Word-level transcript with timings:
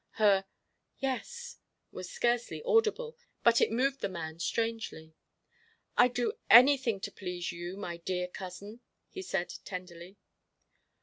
Her 0.13 0.45
"yes" 0.97 1.57
was 1.91 2.09
scarcely 2.09 2.63
audible, 2.63 3.15
but 3.43 3.61
it 3.61 3.71
moved 3.71 4.01
the 4.01 4.09
man 4.09 4.39
strangely. 4.39 5.13
"I'd 5.95 6.15
do 6.15 6.33
anything 6.49 6.99
to 7.01 7.11
please 7.11 7.51
you, 7.51 7.77
my 7.77 7.97
dear 7.97 8.27
cousin," 8.27 8.81
he 9.09 9.21
said 9.21 9.53
tenderly. 9.63 10.17